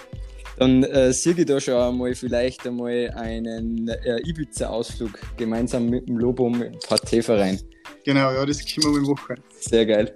Dann 0.58 0.84
äh, 0.84 1.12
sehe 1.14 1.34
ich 1.38 1.46
da 1.46 1.60
schon 1.60 1.76
einmal 1.76 2.14
vielleicht 2.16 2.66
einmal 2.68 3.12
einen 3.16 3.88
äh, 3.88 4.20
Ibiza-Ausflug 4.28 5.12
gemeinsam 5.38 5.90
mit 5.90 6.08
dem 6.08 6.18
Lobo 6.18 6.48
im 6.48 6.72
Parteiverein. 6.88 7.60
Genau, 8.06 8.32
ja, 8.32 8.46
das 8.46 8.60
können 8.60 8.94
wir 8.96 9.02
mal 9.02 9.14
machen. 9.14 9.44
Sehr 9.60 9.86
geil. 9.86 10.14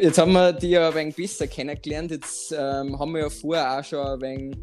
Jetzt 0.00 0.18
haben 0.18 0.32
wir 0.32 0.52
die 0.52 0.70
ja 0.70 0.88
ein 0.88 0.94
wenig 0.94 1.16
besser 1.16 1.46
kennengelernt. 1.46 2.10
Jetzt 2.10 2.52
ähm, 2.52 2.98
haben 2.98 3.12
wir 3.12 3.22
ja 3.22 3.30
vorher 3.30 3.78
auch 3.78 3.84
schon 3.84 4.06
ein 4.06 4.20
wenig 4.20 4.56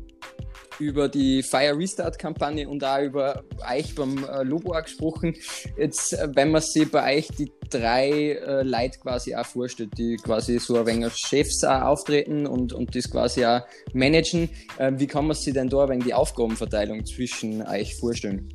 über 0.81 1.07
die 1.07 1.43
Fire 1.43 1.77
Restart 1.77 2.19
Kampagne 2.19 2.67
und 2.67 2.83
auch 2.83 3.01
über 3.01 3.43
euch 3.71 3.95
beim 3.95 4.25
äh, 4.25 4.43
Logo 4.43 4.73
auch 4.73 4.83
gesprochen. 4.83 5.35
Jetzt, 5.77 6.13
äh, 6.13 6.27
wenn 6.33 6.51
man 6.51 6.61
sich 6.61 6.89
bei 6.89 7.17
euch 7.17 7.27
die 7.29 7.51
drei 7.69 8.33
äh, 8.33 8.63
Leute 8.63 8.99
quasi 8.99 9.35
auch 9.35 9.45
vorstellt, 9.45 9.97
die 9.97 10.17
quasi 10.17 10.59
so 10.59 10.77
ein 10.77 10.85
wenig 10.85 11.05
als 11.05 11.19
Chefs 11.19 11.63
auch 11.63 11.81
auftreten 11.81 12.45
und, 12.45 12.73
und 12.73 12.95
das 12.95 13.09
quasi 13.09 13.45
auch 13.45 13.61
managen, 13.93 14.49
äh, 14.77 14.91
wie 14.95 15.07
kann 15.07 15.27
man 15.27 15.35
sich 15.35 15.53
denn 15.53 15.69
da 15.69 15.83
ein 15.83 15.89
wenig 15.89 16.05
die 16.05 16.13
Aufgabenverteilung 16.13 17.05
zwischen 17.05 17.61
euch 17.67 17.95
vorstellen? 17.95 18.49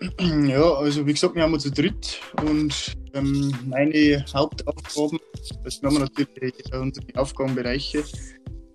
Ja, 0.20 0.74
also 0.74 1.06
wie 1.06 1.14
gesagt, 1.14 1.34
wir 1.34 1.42
haben 1.42 1.58
zu 1.58 1.70
dritt 1.70 2.20
und 2.44 2.96
ähm, 3.14 3.52
meine 3.66 4.24
Hauptaufgaben, 4.32 5.18
das 5.64 5.80
haben 5.82 5.94
wir 5.94 6.00
natürlich 6.00 6.54
unsere 6.74 7.06
Aufgabenbereiche, 7.14 8.04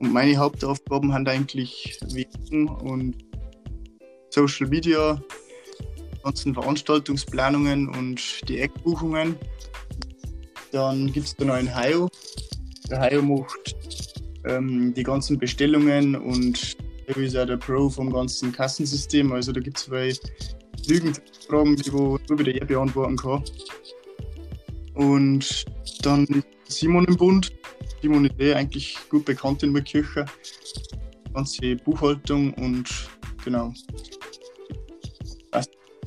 und 0.02 0.12
meine 0.12 0.36
Hauptaufgaben 0.36 1.12
sind 1.12 1.30
eigentlich 1.30 2.00
Werbung 2.12 2.68
und 2.82 3.16
Social 4.32 4.68
Media, 4.68 5.22
ganzen 6.24 6.56
Veranstaltungsplanungen 6.56 7.88
und 7.90 8.42
die 8.50 8.60
Eckbuchungen. 8.60 9.36
Dann 10.72 11.12
gibt 11.14 11.28
es 11.28 11.38
noch 11.38 11.54
einen 11.54 11.74
Hayo. 11.74 12.10
Der 12.90 13.00
Hayo 13.00 13.22
macht 13.22 13.76
ähm, 14.46 14.92
die 14.96 15.04
ganzen 15.04 15.38
Bestellungen 15.38 16.16
und 16.16 16.78
er 17.06 17.18
ist 17.18 17.38
auch 17.38 17.46
der 17.46 17.58
Pro 17.58 17.88
vom 17.88 18.12
ganzen 18.12 18.52
Kassensystem. 18.52 19.32
Also 19.32 19.52
da 19.52 19.60
gibt 19.60 19.78
es 19.78 19.86
zwei 19.86 20.14
Lügenfragen, 20.88 21.76
die 21.76 21.94
wo 21.94 22.18
nur 22.28 22.40
wieder 22.40 22.56
er 22.56 22.66
beantworten 22.66 23.18
kann. 23.18 23.44
Und 24.96 25.66
dann 26.02 26.26
ist 26.26 26.46
Simon 26.80 27.06
im 27.06 27.18
Bund, 27.18 27.52
Simon 28.02 28.26
ist 28.26 28.40
eh 28.40 28.54
eigentlich 28.54 28.98
gut 29.10 29.26
bekannt 29.26 29.64
in 29.64 29.84
Kirche. 29.84 30.26
Ganze 31.34 31.76
Buchhaltung 31.78 32.54
und 32.56 32.90
genau. 33.44 33.74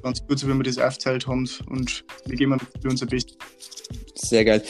Ganz 0.02 0.26
gut, 0.26 0.38
so 0.38 0.46
wie 0.48 0.52
wir 0.52 0.62
das 0.64 0.78
aufteilt 0.78 1.26
haben 1.26 1.48
und 1.70 2.04
wir 2.26 2.36
geben 2.36 2.60
für 2.82 2.90
unser 2.90 3.06
Bestes. 3.06 3.38
Sehr 4.14 4.44
geil. 4.44 4.62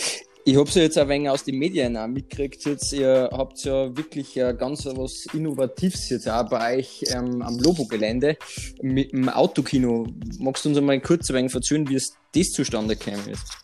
Ich 0.44 0.56
habe 0.56 0.68
es 0.68 0.74
ja 0.74 0.82
jetzt 0.82 0.98
ein 0.98 1.08
wenig 1.08 1.28
aus 1.28 1.42
den 1.42 1.58
Medien 1.58 1.96
auch 1.96 2.06
mitgekriegt. 2.06 2.64
Jetzt, 2.66 2.92
ihr 2.92 3.30
habt 3.32 3.64
ja 3.64 3.96
wirklich 3.96 4.34
ganz 4.34 4.84
was 4.84 5.26
Innovatives 5.32 6.10
jetzt 6.10 6.28
auch 6.28 6.48
bei 6.48 6.76
euch 6.76 7.02
ähm, 7.08 7.42
am 7.42 7.58
Lobo-Gelände 7.58 8.36
mit 8.82 9.12
dem 9.12 9.28
Autokino. 9.28 10.06
Magst 10.38 10.64
du 10.64 10.68
uns 10.68 10.78
einmal 10.78 11.00
kurz 11.00 11.30
ein 11.30 11.36
wenig 11.36 11.54
erzählen, 11.54 11.88
wie 11.88 11.96
es 11.96 12.14
das 12.32 12.50
zustande 12.50 12.94
gekommen 12.94 13.26
ist? 13.28 13.63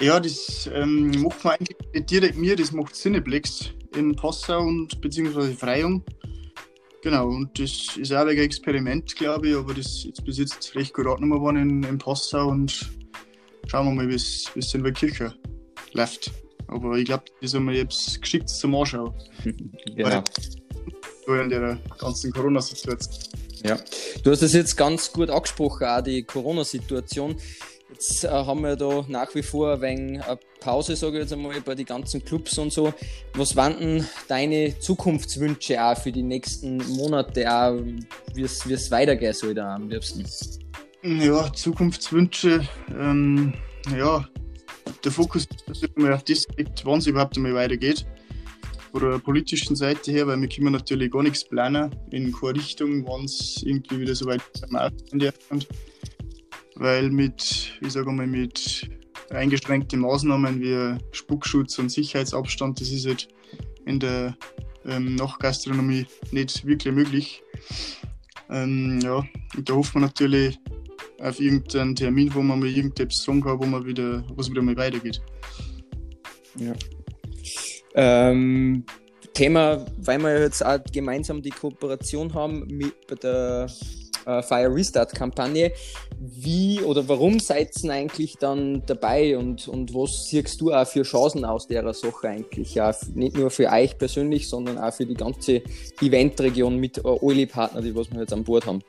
Ja, 0.00 0.18
das 0.20 0.68
ähm, 0.72 1.10
macht 1.22 1.44
man 1.44 1.54
eigentlich 1.54 1.76
nicht 1.92 2.10
direkt 2.10 2.36
mir, 2.36 2.56
das 2.56 2.72
macht 2.72 2.94
Cineplex 2.94 3.70
in 3.96 4.14
Passau 4.16 4.60
und 4.60 5.00
beziehungsweise 5.00 5.54
Freyung. 5.54 6.04
Genau, 7.02 7.28
und 7.28 7.58
das 7.58 7.96
ist 7.96 8.12
auch 8.12 8.26
ein 8.26 8.36
Experiment, 8.36 9.14
glaube 9.14 9.48
ich, 9.50 9.56
aber 9.56 9.74
das 9.74 10.04
ist 10.04 10.24
bis 10.24 10.38
jetzt 10.38 10.74
recht 10.74 10.94
gut 10.94 11.06
angenommen 11.06 11.40
worden 11.40 11.56
in, 11.58 11.82
in 11.84 11.98
Passau 11.98 12.48
und 12.48 12.90
schauen 13.66 13.86
wir 13.86 13.92
mal, 13.92 14.08
wie 14.08 14.14
es 14.14 14.74
in 14.74 14.82
der 14.82 14.92
Kirche 14.92 15.34
läuft. 15.92 16.32
Aber 16.68 16.96
ich 16.96 17.04
glaube, 17.04 17.24
das 17.40 17.50
ist 17.50 17.54
einmal 17.54 17.74
jetzt 17.74 18.20
geschickt 18.20 18.48
zum 18.48 18.74
Anschauen. 18.74 19.14
genau. 19.96 20.22
Weil, 21.26 21.42
in 21.42 21.50
der 21.50 21.78
ganzen 21.98 22.32
Corona-Situation. 22.32 23.32
Ja, 23.64 23.78
du 24.22 24.30
hast 24.30 24.42
es 24.42 24.52
jetzt 24.52 24.76
ganz 24.76 25.10
gut 25.10 25.30
angesprochen, 25.30 25.86
auch 25.86 26.02
die 26.02 26.22
Corona-Situation. 26.22 27.36
Jetzt 27.94 28.24
äh, 28.24 28.28
haben 28.28 28.62
wir 28.62 28.74
da 28.74 29.04
nach 29.06 29.32
wie 29.36 29.42
vor 29.42 29.80
eine 29.80 30.20
Pause, 30.58 30.96
sage 30.96 31.18
ich 31.18 31.22
jetzt 31.22 31.32
einmal, 31.32 31.60
bei 31.60 31.76
den 31.76 31.86
ganzen 31.86 32.24
Clubs 32.24 32.58
und 32.58 32.72
so. 32.72 32.92
Was 33.34 33.54
waren 33.54 33.78
denn 33.78 34.06
deine 34.26 34.76
Zukunftswünsche 34.80 35.80
auch 35.80 35.96
für 35.96 36.10
die 36.10 36.24
nächsten 36.24 36.78
Monate, 36.96 37.48
auch 37.48 37.80
wie 38.34 38.42
es 38.42 38.90
weitergehen 38.90 39.32
soll 39.32 39.54
da 39.54 39.76
am 39.76 39.88
liebsten? 39.88 40.24
Ja, 41.04 41.52
Zukunftswünsche, 41.52 42.66
ähm, 42.90 43.54
ja, 43.96 44.28
der 45.04 45.12
Fokus 45.12 45.46
ist 45.70 45.84
immer 45.94 46.14
auf 46.16 46.24
das 46.24 46.46
liegt, 46.56 46.84
wann 46.84 46.98
es 46.98 47.06
überhaupt 47.06 47.36
einmal 47.36 47.54
weitergeht. 47.54 48.04
Von 48.90 49.08
der 49.08 49.18
politischen 49.18 49.76
Seite 49.76 50.10
her, 50.10 50.26
weil 50.26 50.40
wir 50.40 50.48
können 50.48 50.72
natürlich 50.72 51.12
gar 51.12 51.22
nichts 51.22 51.44
planen 51.44 51.94
in 52.10 52.32
keine 52.32 52.54
Richtung, 52.54 53.06
wann 53.06 53.24
es 53.24 53.62
irgendwie 53.64 54.00
wieder 54.00 54.16
so 54.16 54.26
weit 54.26 54.42
ist 54.52 55.68
weil 56.76 57.10
mit, 57.10 57.78
ich 57.80 57.92
sage 57.92 58.10
mal, 58.10 58.26
mit 58.26 58.90
eingeschränkten 59.30 60.00
Maßnahmen 60.00 60.60
wie 60.60 60.98
Spuckschutz 61.12 61.78
und 61.78 61.90
Sicherheitsabstand, 61.90 62.80
das 62.80 62.90
ist 62.90 63.06
halt 63.06 63.28
in 63.86 64.00
der 64.00 64.36
ähm, 64.86 65.14
Nachtgastronomie 65.16 66.06
nicht 66.30 66.66
wirklich 66.66 66.94
möglich. 66.94 67.42
Ähm, 68.50 69.00
ja, 69.02 69.24
und 69.56 69.68
da 69.68 69.74
hofft 69.74 69.94
man 69.94 70.04
natürlich 70.04 70.58
auf 71.20 71.40
irgendeinen 71.40 71.94
Termin, 71.94 72.34
wo 72.34 72.42
man 72.42 72.60
mal 72.60 72.68
irgendetwas 72.68 73.22
sagen 73.22 73.42
kann, 73.42 73.58
wo 73.58 73.64
man 73.64 73.86
wieder, 73.86 74.24
was 74.36 74.50
wieder 74.50 74.62
mal 74.62 74.76
weitergeht. 74.76 75.22
Ja. 76.58 76.72
Ähm, 77.94 78.84
Thema, 79.32 79.84
weil 79.98 80.20
wir 80.20 80.40
jetzt 80.40 80.64
auch 80.64 80.78
gemeinsam 80.92 81.42
die 81.42 81.50
Kooperation 81.50 82.34
haben 82.34 82.66
mit 82.68 82.94
der 83.22 83.68
äh, 84.26 84.42
Fire 84.42 84.74
Restart 84.74 85.14
Kampagne. 85.14 85.72
Wie 86.18 86.80
oder 86.80 87.06
warum 87.08 87.40
seid 87.40 87.70
ihr 87.82 87.90
eigentlich 87.92 88.36
dann 88.38 88.82
dabei 88.86 89.36
und, 89.36 89.68
und 89.68 89.94
was 89.94 90.28
siehst 90.28 90.60
du 90.60 90.72
auch 90.72 90.86
für 90.86 91.02
Chancen 91.02 91.44
aus 91.44 91.66
der 91.66 91.92
Sache 91.92 92.28
eigentlich? 92.28 92.74
Ja, 92.74 92.94
nicht 93.14 93.36
nur 93.36 93.50
für 93.50 93.70
euch 93.70 93.98
persönlich, 93.98 94.48
sondern 94.48 94.78
auch 94.78 94.92
für 94.92 95.06
die 95.06 95.14
ganze 95.14 95.62
Eventregion 96.00 96.78
mit 96.78 96.98
äh, 96.98 97.02
alle 97.04 97.46
Partner, 97.46 97.82
die 97.82 97.94
was 97.94 98.10
wir 98.10 98.20
jetzt 98.20 98.32
an 98.32 98.44
Bord 98.44 98.66
haben. 98.66 98.80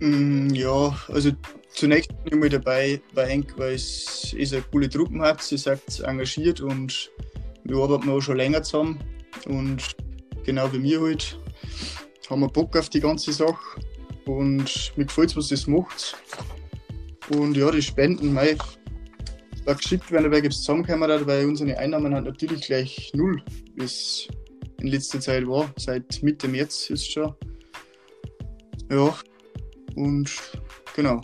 Mm, 0.00 0.50
ja, 0.54 0.94
also 1.08 1.30
zunächst 1.72 2.10
bin 2.24 2.34
ich 2.34 2.38
mal 2.38 2.48
dabei 2.48 3.00
bei 3.14 3.26
Henk, 3.26 3.54
weil 3.56 3.74
es 3.74 4.34
ist 4.36 4.52
eine 4.52 4.62
coole 4.70 4.88
Truppen 4.88 5.22
hat, 5.22 5.42
sie 5.42 5.56
sagt 5.56 6.00
engagiert 6.00 6.60
und 6.60 7.10
wir 7.64 7.76
arbeiten 7.78 8.10
auch 8.10 8.20
schon 8.20 8.36
länger 8.36 8.62
zusammen 8.62 9.00
und 9.46 9.82
genau 10.44 10.72
wie 10.72 10.78
mir 10.78 11.00
halt 11.00 11.38
haben 12.28 12.40
wir 12.40 12.48
Bock 12.48 12.76
auf 12.76 12.88
die 12.88 13.00
ganze 13.00 13.32
Sache 13.32 13.80
und 14.26 14.92
mir 14.96 15.04
gefällt 15.04 15.30
es, 15.30 15.36
was 15.36 15.48
das 15.48 15.66
macht. 15.66 16.16
Und 17.30 17.56
ja, 17.56 17.70
die 17.70 17.82
Spenden, 17.82 18.32
mei, 18.32 18.56
da 19.64 19.72
geschickt 19.74 20.10
werden, 20.12 20.30
weil 20.30 20.46
es 20.46 20.58
zusammengekommen 20.58 21.26
weil 21.26 21.46
unsere 21.46 21.76
Einnahmen 21.76 22.14
halt 22.14 22.26
natürlich 22.26 22.62
gleich 22.62 23.10
null, 23.14 23.42
wie 23.74 23.84
es 23.84 24.28
in 24.80 24.88
letzter 24.88 25.20
Zeit 25.20 25.46
war. 25.46 25.72
Seit 25.76 26.22
Mitte 26.22 26.46
März 26.48 26.90
ist 26.90 27.10
schon. 27.10 27.34
Ja, 28.90 29.16
und 29.96 30.30
genau. 30.94 31.20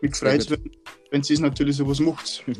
Mich 0.00 0.12
gefreut, 0.12 0.50
wenn, 0.50 0.70
wenn 1.10 1.22
sie 1.22 1.34
es 1.34 1.40
natürlich 1.40 1.76
sowas 1.76 2.00
macht. 2.00 2.44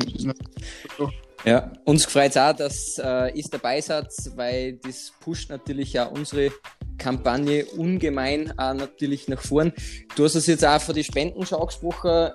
Ja, 1.45 1.73
uns 1.85 2.05
freut 2.05 2.31
es 2.31 2.37
auch, 2.37 2.55
dass 2.55 2.99
äh, 3.03 3.37
ihr 3.37 3.45
dabei 3.51 3.81
seid, 3.81 4.07
weil 4.37 4.75
das 4.75 5.13
pusht 5.19 5.51
natürlich 5.51 5.93
ja 5.93 6.05
unsere 6.05 6.53
Kampagne 6.99 7.65
ungemein 7.65 8.57
auch 8.59 8.75
natürlich 8.75 9.29
nach 9.29 9.41
vorn. 9.41 9.73
Du 10.17 10.25
hast 10.25 10.35
es 10.35 10.47
jetzt 10.47 10.65
auch 10.65 10.81
von 10.81 10.95
den 10.95 11.05
Spenden 11.05 11.45
schon 11.47 11.61
angesprochen. 11.61 12.31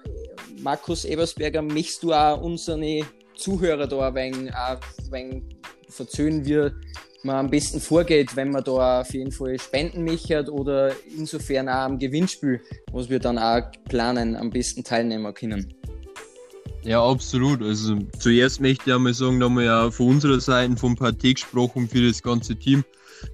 Markus 0.61 1.05
Ebersberger, 1.05 1.61
möchtest 1.61 2.03
du 2.03 2.13
auch 2.13 2.41
unsere 2.41 3.05
Zuhörer 3.35 3.87
da 3.87 4.09
ein 4.09 4.15
wenig, 4.15 4.53
ein 5.11 5.43
verzöhnen, 5.89 6.45
wie 6.45 6.71
man 7.23 7.35
am 7.35 7.49
besten 7.49 7.79
vorgeht, 7.79 8.35
wenn 8.35 8.51
man 8.51 8.63
da 8.63 9.01
auf 9.01 9.13
jeden 9.13 9.31
Fall 9.31 9.59
Spenden 9.59 10.03
möchte 10.03 10.51
oder 10.51 10.91
insofern 11.15 11.69
auch 11.69 11.85
am 11.85 11.99
Gewinnspiel, 11.99 12.61
was 12.91 13.09
wir 13.09 13.19
dann 13.19 13.37
auch 13.37 13.61
planen, 13.89 14.35
am 14.35 14.49
besten 14.49 14.83
teilnehmen 14.83 15.33
können. 15.33 15.73
Ja, 16.83 17.03
absolut. 17.03 17.61
Also 17.61 17.97
zuerst 18.17 18.61
möchte 18.61 18.89
ich 18.89 18.95
einmal 18.95 19.13
sagen, 19.13 19.39
da 19.39 19.47
haben 19.47 19.55
wir 19.55 19.65
ja 19.65 19.91
von 19.91 20.07
unserer 20.07 20.39
Seite 20.39 20.77
vom 20.77 20.95
Partie 20.95 21.33
gesprochen 21.33 21.89
für 21.89 22.07
das 22.07 22.23
ganze 22.23 22.55
Team. 22.55 22.83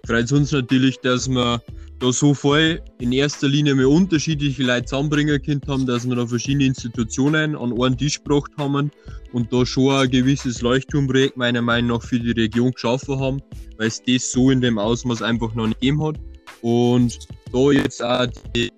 Freut 0.05 0.31
uns 0.31 0.51
natürlich, 0.51 0.97
dass 0.99 1.27
wir 1.29 1.61
da 1.99 2.11
so 2.11 2.33
voll 2.33 2.81
in 2.99 3.11
erster 3.11 3.47
Linie 3.47 3.75
mal 3.75 3.85
unterschiedliche 3.85 4.63
Leute 4.63 4.85
zusammenbringen 4.85 5.41
können 5.41 5.61
haben, 5.67 5.85
dass 5.85 6.07
wir 6.07 6.15
da 6.15 6.25
verschiedene 6.25 6.65
Institutionen 6.65 7.55
an 7.55 7.73
einen 7.81 7.97
Tisch 7.97 8.21
gebracht 8.21 8.51
haben 8.57 8.91
und 9.31 9.53
da 9.53 9.65
schon 9.65 9.95
ein 9.95 10.09
gewisses 10.09 10.61
Leuchtturmprojekt 10.61 11.37
meiner 11.37 11.61
Meinung 11.61 11.97
nach 11.97 12.03
für 12.03 12.19
die 12.19 12.31
Region 12.31 12.71
geschaffen 12.71 13.19
haben, 13.19 13.41
weil 13.77 13.87
es 13.87 14.01
das 14.03 14.31
so 14.31 14.51
in 14.51 14.61
dem 14.61 14.77
Ausmaß 14.77 15.21
einfach 15.21 15.53
noch 15.55 15.67
nicht 15.67 15.79
gegeben 15.79 16.03
hat. 16.03 16.19
Und 16.61 17.19
da 17.51 17.71
jetzt 17.71 18.03
auch 18.03 18.27
die, 18.55 18.69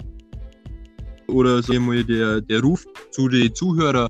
oder 1.28 1.64
sagen 1.64 1.92
wir 1.92 2.04
der, 2.04 2.42
der 2.42 2.62
Ruf 2.62 2.86
zu 3.12 3.28
den 3.28 3.54
Zuhörern, 3.54 4.10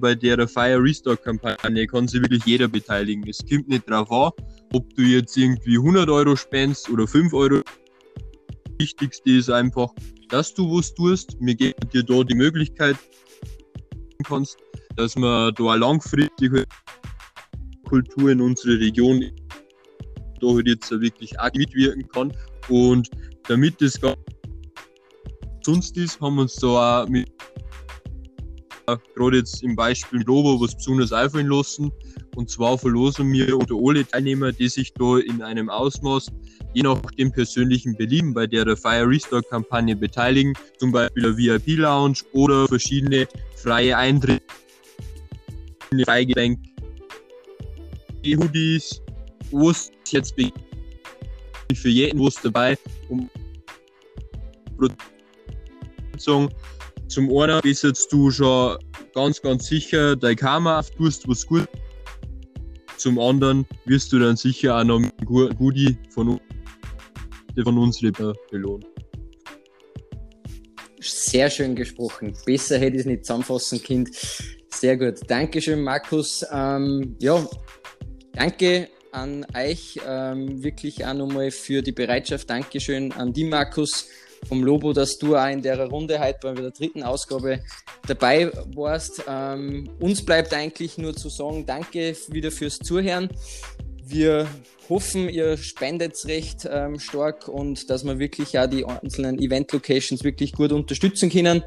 bei 0.00 0.14
der 0.14 0.46
Fire 0.48 0.82
Restore 0.82 1.16
Kampagne 1.16 1.86
kann 1.86 2.08
sich 2.08 2.20
wirklich 2.20 2.44
jeder 2.44 2.68
beteiligen. 2.68 3.24
Es 3.28 3.38
kommt 3.48 3.68
nicht 3.68 3.88
drauf 3.88 4.10
an, 4.10 4.32
ob 4.74 4.92
du 4.94 5.02
jetzt 5.02 5.36
irgendwie 5.36 5.76
100 5.78 6.10
Euro 6.10 6.34
spendest 6.34 6.90
oder 6.90 7.06
5 7.06 7.32
Euro. 7.32 7.62
Das 7.62 8.74
Wichtigste 8.78 9.30
ist 9.30 9.48
einfach, 9.48 9.88
dass 10.30 10.52
du 10.52 10.68
was 10.76 10.92
tust. 10.94 11.36
Wir 11.40 11.54
geben 11.54 11.88
dir 11.92 12.02
da 12.02 12.24
die 12.24 12.34
Möglichkeit, 12.34 12.96
kannst, 14.24 14.58
dass 14.96 15.16
man 15.16 15.54
da 15.54 15.74
langfristige 15.76 16.64
Kultur 17.84 18.30
in 18.30 18.40
unserer 18.40 18.80
Region 18.80 19.24
da 20.40 20.48
halt 20.48 20.66
jetzt 20.66 20.90
wirklich 20.90 21.38
auch 21.38 21.52
mitwirken 21.54 22.08
kann. 22.08 22.32
Und 22.68 23.08
damit 23.46 23.80
das 23.80 24.00
ganz 24.00 24.16
sonst 25.62 25.96
ist, 25.96 26.20
haben 26.20 26.36
wir 26.36 26.42
uns 26.42 26.56
da 26.56 27.04
auch 27.04 27.08
mit 27.08 27.30
gerade 28.86 29.38
jetzt 29.38 29.62
im 29.62 29.76
Beispiel 29.76 30.22
Lobo 30.22 30.60
was 30.60 30.74
besonders 30.74 31.12
einfallen 31.12 31.48
lassen. 31.48 31.90
Und 32.36 32.50
zwar 32.50 32.78
verlosen 32.78 33.32
wir 33.32 33.56
unter 33.56 33.74
alle 33.82 34.06
Teilnehmer, 34.06 34.52
die 34.52 34.68
sich 34.68 34.92
da 34.94 35.18
in 35.18 35.42
einem 35.42 35.70
Ausmaß, 35.70 36.30
je 36.74 36.82
nach 36.82 37.00
dem 37.12 37.30
persönlichen 37.32 37.96
Belieben 37.96 38.34
bei 38.34 38.46
der, 38.46 38.64
der 38.64 38.76
Fire 38.76 39.08
Restore 39.08 39.42
Kampagne 39.42 39.94
beteiligen, 39.94 40.54
zum 40.78 40.92
Beispiel 40.92 41.26
eine 41.26 41.36
VIP-Lounge 41.36 42.18
oder 42.32 42.66
verschiedene 42.66 43.26
freie 43.56 43.96
Eintritte, 43.96 44.44
Freigetränke, 46.04 46.60
Hoodies, 48.26 49.00
was 49.52 49.92
jetzt 50.08 50.34
für 51.74 51.88
jeden 51.88 52.20
was 52.20 52.34
dabei, 52.34 52.76
um 53.08 53.30
zum 57.08 57.30
einen 57.36 57.60
bist 57.60 57.84
jetzt 57.84 58.12
du 58.12 58.30
schon 58.30 58.78
ganz, 59.14 59.40
ganz 59.40 59.66
sicher 59.66 60.16
dein 60.16 60.36
Karma 60.36 60.78
auf, 60.78 60.90
tust 60.90 61.28
was 61.28 61.46
gut. 61.46 61.68
Zum 62.96 63.18
anderen 63.18 63.66
wirst 63.84 64.12
du 64.12 64.18
dann 64.18 64.36
sicher 64.36 64.78
auch 64.78 64.84
noch 64.84 65.00
ein 65.00 65.10
Goodie 65.24 65.96
von, 66.10 66.40
von 67.62 67.78
uns 67.78 68.00
belohnt. 68.50 68.86
Sehr 71.00 71.50
schön 71.50 71.74
gesprochen. 71.74 72.34
Besser 72.46 72.78
hätte 72.78 72.96
ich 72.96 73.00
es 73.00 73.06
nicht 73.06 73.26
zusammenfassen 73.26 73.82
können. 73.82 74.08
Sehr 74.70 74.96
gut. 74.96 75.20
Dankeschön, 75.28 75.82
Markus. 75.82 76.44
Ähm, 76.50 77.16
ja, 77.20 77.46
danke 78.32 78.88
an 79.12 79.46
euch 79.56 80.00
ähm, 80.06 80.62
wirklich 80.62 81.04
auch 81.04 81.14
nochmal 81.14 81.50
für 81.50 81.82
die 81.82 81.92
Bereitschaft. 81.92 82.50
Dankeschön 82.50 83.12
an 83.12 83.32
die 83.32 83.44
Markus 83.44 84.08
vom 84.44 84.62
Lobo, 84.62 84.92
dass 84.92 85.18
du 85.18 85.36
auch 85.36 85.48
in 85.48 85.62
der 85.62 85.86
Runde 85.86 86.20
heute 86.20 86.38
bei 86.42 86.52
der 86.52 86.70
dritten 86.70 87.02
Ausgabe 87.02 87.60
dabei 88.06 88.50
warst. 88.74 89.22
Ähm, 89.28 89.88
uns 90.00 90.24
bleibt 90.24 90.52
eigentlich 90.52 90.98
nur 90.98 91.14
zu 91.14 91.28
sagen, 91.28 91.66
danke 91.66 92.16
wieder 92.28 92.50
fürs 92.50 92.78
Zuhören. 92.78 93.28
Wir 94.06 94.46
hoffen, 94.88 95.28
ihr 95.28 95.56
spendet 95.56 96.24
recht 96.26 96.68
ähm, 96.70 96.98
stark 96.98 97.48
und 97.48 97.88
dass 97.88 98.04
wir 98.04 98.18
wirklich 98.18 98.58
auch 98.58 98.66
die 98.66 98.84
einzelnen 98.84 99.38
Event-Locations 99.38 100.24
wirklich 100.24 100.52
gut 100.52 100.72
unterstützen 100.72 101.30
können. 101.30 101.62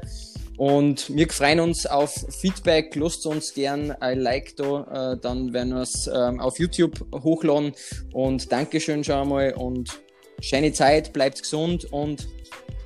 Und 0.56 1.14
wir 1.14 1.28
freuen 1.28 1.60
uns 1.60 1.86
auf 1.86 2.26
Feedback. 2.40 2.96
Lasst 2.96 3.26
uns 3.26 3.54
gern 3.54 3.92
ein 3.92 4.18
Like 4.18 4.56
da, 4.56 5.12
äh, 5.12 5.20
dann 5.20 5.52
werden 5.52 5.72
wir 5.74 5.82
es 5.82 6.10
ähm, 6.12 6.40
auf 6.40 6.58
YouTube 6.58 7.06
hochladen. 7.12 7.72
Und 8.12 8.50
Dankeschön 8.50 9.04
schon 9.04 9.16
einmal 9.16 9.52
und 9.52 10.00
schöne 10.40 10.72
Zeit, 10.72 11.12
bleibt 11.12 11.40
gesund 11.40 11.84
und 11.92 12.28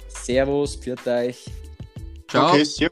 Servus, 0.09 0.77
pfiat 0.77 1.07
euch. 1.07 1.45
Ciao. 2.29 2.51
Okay, 2.51 2.91